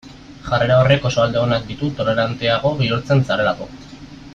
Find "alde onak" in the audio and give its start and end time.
1.25-1.69